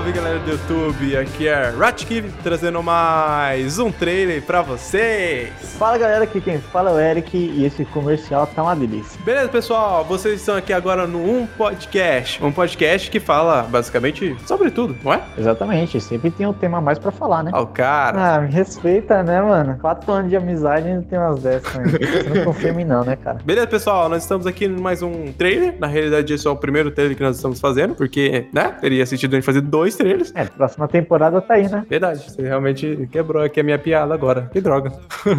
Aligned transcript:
Salve 0.00 0.12
galera 0.12 0.38
do 0.38 0.50
YouTube, 0.50 1.14
aqui 1.14 1.46
é 1.46 1.74
Ratkiv 1.78 2.32
trazendo 2.42 2.82
mais 2.82 3.78
um 3.78 3.92
trailer 3.92 4.40
pra 4.40 4.62
vocês. 4.62 5.50
Fala 5.78 5.98
galera, 5.98 6.24
aqui 6.24 6.40
quem 6.40 6.58
fala 6.58 6.90
é 6.90 6.94
o 6.94 6.98
Eric 6.98 7.36
e 7.36 7.66
esse 7.66 7.84
comercial 7.84 8.46
tá 8.46 8.62
uma 8.62 8.74
delícia. 8.74 9.20
Beleza 9.22 9.50
pessoal, 9.50 10.02
vocês 10.02 10.40
estão 10.40 10.56
aqui 10.56 10.72
agora 10.72 11.06
no 11.06 11.18
Um 11.18 11.46
Podcast, 11.46 12.42
um 12.42 12.50
podcast 12.50 13.10
que 13.10 13.20
fala 13.20 13.64
basicamente 13.64 14.34
sobre 14.46 14.70
tudo, 14.70 14.96
não 15.04 15.12
é? 15.12 15.22
Exatamente, 15.36 16.00
sempre 16.00 16.30
tem 16.30 16.46
um 16.46 16.54
tema 16.54 16.78
a 16.78 16.80
mais 16.80 16.98
pra 16.98 17.10
falar, 17.10 17.42
né? 17.42 17.50
Ó, 17.52 17.60
o 17.60 17.66
cara. 17.66 18.36
Ah, 18.36 18.40
me 18.40 18.50
respeita, 18.50 19.22
né, 19.22 19.42
mano? 19.42 19.76
Quatro 19.82 20.10
anos 20.10 20.30
de 20.30 20.36
amizade 20.36 20.88
e 20.88 20.94
não 20.94 21.02
tem 21.02 21.18
umas 21.18 21.42
dessas, 21.42 21.74
né? 21.74 21.84
Você 21.84 22.38
não 22.38 22.44
confia 22.46 22.70
em 22.70 22.74
mim 22.74 22.84
não, 22.84 23.04
né, 23.04 23.16
cara? 23.16 23.38
Beleza 23.44 23.66
pessoal, 23.66 24.08
nós 24.08 24.22
estamos 24.22 24.46
aqui 24.46 24.64
em 24.64 24.80
mais 24.80 25.02
um 25.02 25.30
trailer. 25.36 25.74
Na 25.78 25.86
realidade, 25.86 26.32
esse 26.32 26.46
é 26.46 26.50
o 26.50 26.56
primeiro 26.56 26.90
trailer 26.90 27.14
que 27.14 27.22
nós 27.22 27.36
estamos 27.36 27.60
fazendo, 27.60 27.94
porque, 27.94 28.46
né, 28.50 28.74
teria 28.80 29.04
sentido 29.04 29.34
a 29.34 29.36
gente 29.36 29.44
fazer 29.44 29.60
dois 29.60 29.89
trailers. 29.96 30.32
É, 30.34 30.44
próxima 30.44 30.88
temporada 30.88 31.40
tá 31.40 31.54
aí, 31.54 31.68
né? 31.68 31.84
Verdade, 31.88 32.30
você 32.30 32.42
realmente 32.42 33.08
quebrou 33.10 33.42
aqui 33.42 33.60
a 33.60 33.62
minha 33.62 33.78
piada 33.78 34.12
agora. 34.12 34.48
Que 34.52 34.60
droga. 34.60 34.92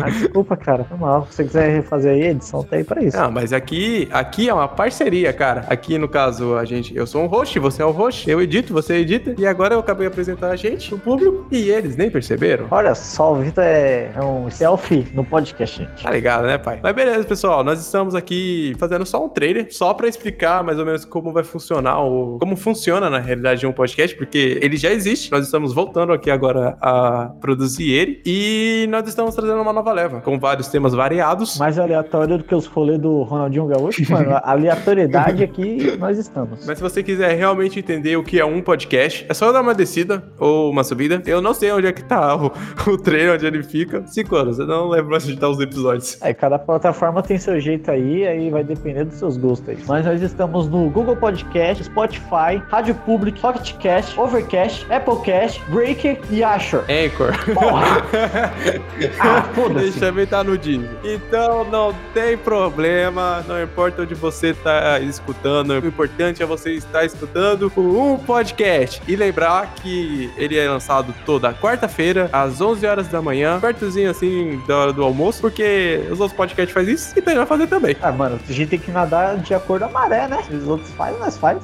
Ah, 0.04 0.10
desculpa, 0.10 0.55
cara, 0.58 0.84
foi 0.84 0.98
mal. 0.98 1.27
Se 1.30 1.38
você 1.38 1.44
quiser 1.44 1.76
refazer 1.76 2.14
aí, 2.14 2.24
a 2.24 2.32
edição 2.32 2.64
tá 2.64 2.76
aí 2.76 2.84
pra 2.84 3.04
isso. 3.04 3.18
Não, 3.18 3.32
mas 3.32 3.54
aqui, 3.54 4.08
aqui 4.12 4.50
é 4.50 4.54
uma 4.54 4.68
parceria, 4.68 5.32
cara. 5.34 5.66
Aqui, 5.68 5.98
no 5.98 6.07
caso, 6.07 6.55
a 6.55 6.66
gente, 6.66 6.96
eu 6.96 7.05
sou 7.07 7.24
um 7.24 7.27
host, 7.27 7.57
você 7.60 7.82
é 7.82 7.85
o 7.85 7.91
host, 7.91 8.29
eu 8.29 8.41
edito, 8.41 8.74
você 8.74 8.96
edita. 8.96 9.35
E 9.38 9.46
agora 9.46 9.74
eu 9.74 9.79
acabei 9.79 10.07
de 10.07 10.12
apresentar 10.12 10.52
a 10.52 10.55
gente, 10.55 10.94
o 10.94 10.99
público, 10.99 11.48
e 11.52 11.70
eles 11.70 11.96
nem 11.96 12.10
perceberam. 12.10 12.68
Olha 12.72 12.96
só, 12.96 13.34
o 13.34 13.35
Vitor 13.35 13.63
é, 13.63 14.12
é 14.16 14.22
um 14.24 14.49
selfie 14.49 15.07
no 15.13 15.24
podcast, 15.24 15.77
gente. 15.77 16.04
Tá 16.04 16.12
ligado, 16.12 16.46
né, 16.46 16.57
pai? 16.57 16.79
Mas 16.82 16.96
beleza, 16.96 17.24
pessoal, 17.24 17.63
nós 17.63 17.79
estamos 17.79 18.16
aqui 18.16 18.76
fazendo 18.77 19.05
só 19.05 19.24
um 19.24 19.29
trailer, 19.29 19.68
só 19.72 19.94
pra 19.94 20.07
explicar 20.07 20.63
mais 20.63 20.79
ou 20.79 20.85
menos 20.85 21.05
como 21.05 21.32
vai 21.32 21.44
funcionar, 21.44 22.04
o, 22.04 22.38
como 22.40 22.55
funciona 22.55 23.10
na 23.10 23.20
realidade 23.20 23.66
um 23.66 23.72
podcast, 23.72 24.16
porque 24.16 24.41
ele 24.42 24.78
já 24.78 24.92
existe. 24.92 25.32
Nós 25.32 25.46
estamos 25.46 25.74
voltando 25.74 26.14
aqui 26.14 26.30
agora 26.30 26.78
a 26.82 27.32
produzir 27.40 27.92
ele 27.92 28.22
e 28.26 28.88
nós 28.90 29.08
estamos 29.08 29.36
trazendo 29.36 29.62
uma 29.62 29.74
nova 29.74 29.92
leva, 29.92 30.22
com 30.22 30.40
vários 30.40 30.68
temas 30.68 30.94
variados. 30.94 31.58
Mais 31.58 31.78
aleatório 31.78 32.38
do 32.38 32.44
que 32.44 32.56
os 32.56 32.66
rolês 32.66 33.00
do 33.00 33.24
Ronaldinho 33.24 33.68
Gaúcho, 33.68 34.10
mano. 34.12 34.32
A 34.32 34.52
aleatoriedade 34.52 35.44
aqui 35.44 35.98
nós 35.98 36.18
estamos. 36.18 36.66
Mas 36.66 36.78
se 36.78 36.84
você 36.84 37.04
quiser 37.04 37.36
realmente 37.38 37.80
entender 37.80 38.16
o 38.18 38.24
que 38.24 38.40
é 38.40 38.46
um 38.46 38.62
podcast, 38.62 39.26
é 39.30 39.34
só 39.34 39.52
dar 39.52 39.62
uma 39.62 39.74
descida 39.74 40.24
ou 40.40 40.70
uma 40.70 40.84
subida. 40.84 41.22
Eu 41.26 41.42
não 41.42 41.54
sei 41.54 41.72
onde 41.72 41.88
é 41.88 41.92
que 41.92 42.04
tá 42.04 42.36
o, 42.36 42.52
o 42.88 42.98
trailer, 42.98 43.36
onde 43.36 43.46
ele 43.46 43.64
fica. 43.64 44.06
Cinco 44.08 44.36
anos, 44.36 44.60
eu 44.60 44.66
não 44.66 44.90
lembro 44.90 45.16
onde 45.16 45.36
tá 45.38 45.50
os 45.50 45.60
episódios. 45.60 46.22
É, 46.22 46.34
cada 46.34 46.58
plataforma 46.58 47.22
tem 47.22 47.38
seu 47.38 47.60
jeito 47.60 47.90
aí, 47.92 48.28
aí 48.28 48.50
vai 48.50 48.64
depender 48.64 49.06
dos 49.06 49.16
seus 49.16 49.38
gostos 49.38 49.70
aí. 49.70 49.78
Mas 49.88 50.06
nós 50.06 50.22
estamos 50.22 50.68
no 50.68 50.90
Google 50.90 51.16
Podcast, 51.16 51.84
Spotify, 51.84 52.62
Rádio 52.70 52.96
Public, 53.06 53.40
Pocketcast, 53.40 54.16
Overcast, 54.32 54.85
Applecast, 54.90 55.62
Breaker 55.68 56.18
e 56.29 56.41
Asher. 56.41 56.85
Anchor. 56.90 57.34
Porra! 57.54 58.01
ah, 59.20 59.41
foda-se. 59.54 59.99
também 59.99 60.26
tá 60.26 60.41
no 60.41 60.57
Disney. 60.57 60.90
Então 61.04 61.65
não 61.65 61.93
tem 62.13 62.38
problema, 62.38 63.43
não 63.46 63.62
importa 63.62 64.03
onde 64.03 64.16
você 64.16 64.53
tá 64.53 65.00
escutando, 65.01 65.72
o 65.72 65.85
importante 65.85 66.41
é 66.41 66.46
você 66.46 66.72
estar 66.72 67.03
escutando 67.03 67.72
um 67.75 68.18
podcast. 68.18 69.01
E 69.06 69.18
lembrar 69.18 69.73
que 69.75 70.31
ele 70.38 70.57
é 70.57 70.69
lançado 70.69 71.13
toda 71.25 71.53
quarta-feira, 71.53 72.29
às 72.31 72.61
11 72.61 72.85
horas 72.85 73.07
da 73.09 73.22
manhã, 73.22 73.59
pertozinho 73.59 74.09
assim 74.09 74.61
da 74.66 74.77
hora 74.77 74.94
do 74.94 75.03
almoço, 75.03 75.41
porque 75.41 76.07
os 76.09 76.22
outros 76.22 76.38
podcasts 76.38 76.73
fazem 76.73 76.94
isso 76.94 77.13
e 77.17 77.22
tem 77.22 77.35
vai 77.35 77.45
fazer 77.45 77.67
também. 77.67 77.97
Ah, 78.01 78.13
mano, 78.13 78.39
a 78.47 78.51
gente 78.51 78.69
tem 78.69 78.79
que 78.79 78.91
nadar 78.91 79.38
de 79.38 79.53
acordo 79.53 79.81
com 79.81 79.97
a 79.97 80.01
maré, 80.01 80.27
né? 80.29 80.41
Os 80.50 80.67
outros 80.67 80.89
fazem, 80.91 81.19
nós 81.19 81.38
faz. 81.38 81.61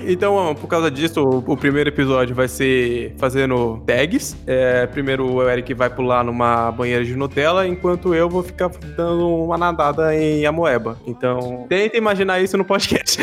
Então, 0.00 0.54
por 0.54 0.68
causa 0.68 0.90
disso, 0.90 1.22
o, 1.22 1.52
o 1.52 1.56
primeiro 1.88 1.94
episódio 1.94 2.34
vai 2.34 2.48
ser 2.48 3.14
fazendo 3.18 3.82
tags. 3.86 4.36
É, 4.46 4.86
primeiro 4.86 5.30
o 5.30 5.48
Eric 5.48 5.72
vai 5.74 5.90
pular 5.90 6.24
numa 6.24 6.70
banheira 6.70 7.04
de 7.04 7.14
Nutella, 7.16 7.66
enquanto 7.66 8.14
eu 8.14 8.28
vou 8.28 8.42
ficar 8.42 8.70
dando 8.96 9.28
uma 9.28 9.56
nadada 9.56 10.14
em 10.14 10.46
Amoeba. 10.46 10.98
Então, 11.06 11.66
tenta 11.68 11.96
imaginar 11.96 12.40
isso 12.40 12.56
no 12.56 12.64
podcast. 12.64 13.20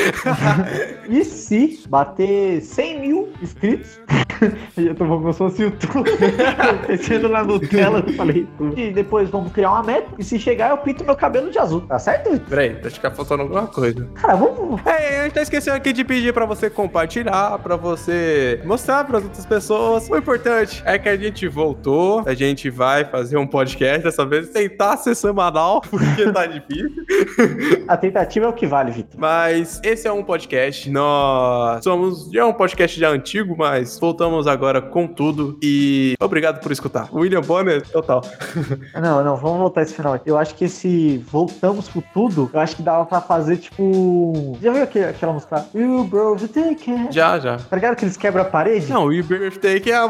e 1.10 1.24
se 1.24 1.84
bater 1.88 2.62
100 2.62 3.00
mil 3.00 3.30
inscritos? 3.42 4.00
eu 4.78 4.96
tô 4.96 5.06
como 5.06 5.32
se 5.32 5.38
fosse 5.38 5.64
YouTube. 5.64 6.10
Descendo 6.88 7.30
na 7.30 7.44
Nutella, 7.44 8.04
eu 8.06 8.14
falei 8.14 8.48
tudo. 8.58 8.80
E 8.80 8.92
depois 8.92 9.30
vamos 9.30 9.52
criar 9.52 9.72
uma 9.72 9.84
meta. 9.84 10.10
E 10.18 10.24
se 10.24 10.40
chegar, 10.40 10.72
eu 10.72 10.78
pinto 10.78 11.04
meu 11.04 11.16
cabelo 11.16 11.52
de 11.52 11.58
azul. 11.58 11.82
Tá 11.82 12.00
certo? 12.00 12.32
Vitor? 12.32 12.48
Peraí, 12.50 12.78
acho 12.84 13.00
que 13.00 13.10
faltando 13.10 13.44
alguma 13.44 13.68
coisa. 13.68 14.08
Cara, 14.16 14.36
vamos. 14.36 14.82
É, 14.86 15.22
a 15.22 15.24
gente 15.24 15.34
tá 15.34 15.42
esquecendo 15.42 15.78
aqui 15.78 15.94
de 15.94 16.04
pedir 16.04 16.34
pra 16.34 16.46
você 16.46 16.70
compartilhar, 16.70 17.58
pra 17.60 17.76
você 17.76 18.55
mostrar 18.64 19.04
pras 19.04 19.24
outras 19.24 19.46
pessoas. 19.46 20.10
O 20.10 20.16
importante 20.18 20.82
é 20.86 20.98
que 20.98 21.10
a 21.10 21.18
gente 21.18 21.48
voltou, 21.48 22.24
a 22.26 22.34
gente 22.34 22.70
vai 22.70 23.06
fazer 23.06 23.38
um 23.38 23.48
podcast 23.48 24.04
dessa 24.04 24.26
vez, 24.26 24.50
tentar 24.50 24.98
ser 24.98 25.16
semanal, 25.16 25.82
porque 25.90 26.32
tá 26.32 26.46
difícil. 26.46 27.06
A 27.88 27.98
tentativa 27.98 28.46
é 28.46 28.50
o 28.50 28.54
que 28.54 28.66
vale, 28.68 28.92
Vitor. 28.92 29.20
Mas 29.20 29.80
esse 29.84 30.08
é 30.08 30.12
um 30.12 30.24
podcast. 30.24 30.90
Nós 30.90 31.84
somos. 31.84 32.30
Já 32.32 32.42
é 32.42 32.46
um 32.46 32.54
podcast 32.54 33.00
já 33.00 33.10
antigo, 33.10 33.56
mas 33.58 34.00
voltamos 34.00 34.48
agora 34.48 34.82
com 34.82 35.08
tudo. 35.08 35.58
E 35.62 36.16
obrigado 36.20 36.60
por 36.62 36.72
escutar. 36.72 37.10
William 37.14 37.42
Bonner, 37.42 37.88
total. 37.90 38.22
Não, 38.96 39.24
não, 39.24 39.36
vamos 39.36 39.60
voltar 39.60 39.82
esse 39.82 39.94
final 39.94 40.14
aqui. 40.14 40.30
Eu 40.30 40.38
acho 40.38 40.56
que 40.56 40.66
esse 40.66 41.18
voltamos 41.30 41.88
com 41.88 42.02
tudo, 42.14 42.50
eu 42.54 42.60
acho 42.60 42.76
que 42.76 42.82
dava 42.82 43.06
pra 43.06 43.22
fazer 43.22 43.58
tipo. 43.58 44.58
Já 44.62 44.72
viu 44.72 44.84
aquela 44.84 45.34
música? 45.34 45.66
You 45.74 46.04
bro, 46.06 46.38
you 46.40 46.48
take 46.48 46.92
it. 46.92 47.14
Já, 47.14 47.40
já. 47.40 47.58
Tá 47.58 47.76
ligado 47.76 47.96
que 47.96 48.06
eles 48.06 48.18
quebram 48.18 48.35
a 48.42 48.46
parede? 48.46 48.92
Não, 48.92 49.12
e 49.12 49.22
Birthday 49.22 49.80
que 49.80 49.92
é 49.92 49.96
a, 49.96 50.04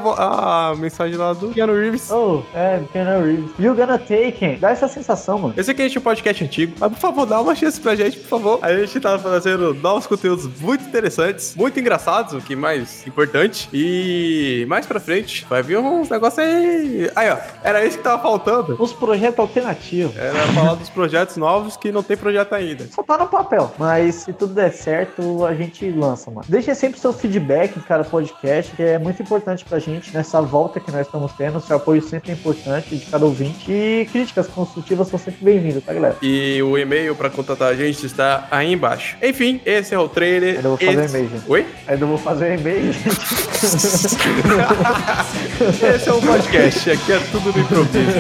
a 0.72 0.76
mensagem 0.76 1.18
lá 1.18 1.34
do 1.34 1.50
Keanu 1.50 1.74
Reeves. 1.74 2.12
Oh, 2.12 2.42
é, 2.54 2.82
Keanu 2.92 3.26
Reeves. 3.26 3.52
You 3.60 3.76
gonna 3.76 3.98
take 3.98 4.44
it. 4.44 4.60
Dá 4.60 4.72
essa 4.72 4.88
sensação, 4.88 5.40
mano. 5.40 5.54
Eu 5.56 5.64
sei 5.64 5.74
que 5.74 5.82
a 5.82 5.88
gente 5.88 5.98
é 5.98 6.00
um 6.00 6.04
podcast 6.04 6.44
antigo, 6.44 6.74
mas 6.80 6.92
por 6.92 7.00
favor, 7.00 7.26
dá 7.26 7.42
uma 7.42 7.56
chance 7.56 7.80
pra 7.80 7.96
gente, 7.96 8.18
por 8.18 8.28
favor. 8.28 8.60
A 8.62 8.74
gente 8.74 9.00
tá 9.00 9.18
fazendo 9.20 9.74
novos 9.74 10.08
conteúdos 10.08 10.48
muito 10.60 10.84
interessantes, 10.86 11.56
muito 11.56 11.80
engraçados, 11.80 12.34
o 12.34 12.42
que 12.42 12.56
mais 12.56 13.06
importante. 13.08 13.70
E 13.74 14.66
mais 14.68 14.86
pra 14.86 15.00
frente 15.00 15.46
vai 15.50 15.62
vir 15.62 15.78
uns 15.78 16.10
negócios 16.10 16.40
aí. 16.40 17.10
Aí, 17.16 17.30
ó, 17.30 17.38
era 17.64 17.86
isso 17.86 17.98
que 17.98 18.04
tava 18.04 18.22
faltando. 18.22 18.82
Uns 18.82 18.94
projetos 18.94 19.40
alternativos. 19.40 20.16
Era 20.18 20.40
falar 20.54 20.76
dos 20.76 20.90
projetos 20.90 21.38
novos 21.38 21.78
que 21.78 21.92
não 21.92 22.04
tem 22.04 22.18
projeto 22.18 22.54
ainda. 22.54 22.88
Só 22.92 23.04
tá 23.04 23.18
no 23.18 23.28
papel. 23.28 23.72
Mas 23.78 24.16
se 24.16 24.34
tudo 24.34 24.54
der 24.54 24.72
certo, 24.72 25.46
a 25.46 25.54
gente 25.54 25.90
lança, 25.92 26.30
mano. 26.32 26.46
Deixe 26.48 26.74
sempre 26.76 27.00
seu 27.00 27.14
feedback 27.14 27.78
em 27.78 27.82
cada 27.82 28.04
podcast, 28.16 28.72
que 28.76 28.82
é 28.82 28.98
muito 28.98 29.22
importante 29.22 29.66
pra 29.66 29.78
gente 29.78 30.14
nessa 30.14 30.42
volta 30.42 30.80
que 30.80 30.90
nós 30.90 31.06
estamos 31.06 31.34
tendo. 31.34 31.60
Seu 31.60 31.76
apoio 31.76 32.02
sempre 32.02 32.32
é 32.32 32.34
importante 32.34 32.96
de 32.96 33.06
cada 33.06 33.26
ouvinte. 33.26 33.70
E 33.70 34.08
críticas 34.10 34.48
construtivas 34.48 35.10
são 35.10 35.20
sempre 35.20 35.44
bem-vindas, 35.44 35.84
tá, 35.84 35.94
galera? 35.94 36.16
E 36.22 36.62
o 36.64 36.78
e-mail 36.78 37.14
pra 37.16 37.30
contatar 37.30 37.68
a 37.70 37.76
gente 37.76 38.06
está 38.06 38.48
aí 38.50 38.72
embaixo. 38.72 39.18
Enfim, 39.22 39.60
esse 39.66 39.94
é 39.94 40.00
o 40.00 40.08
trailer. 40.08 40.56
Ainda 40.58 40.70
vou 40.70 40.78
fazer 40.78 41.04
Esse- 41.04 41.18
e-mail, 41.18 41.30
gente. 41.30 41.52
Oi? 41.52 41.66
Ainda 41.88 42.06
vou 42.06 42.18
fazer 42.18 42.58
e-mail, 42.60 42.94
gente. 42.94 43.10
esse 45.96 46.10
é 46.10 46.14
o 46.14 46.22
podcast. 46.22 46.92
Aqui 46.92 47.12
é 47.12 47.20
tudo 47.32 47.52
no 47.52 47.60
improviso. 47.60 48.14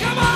Come 0.00 0.28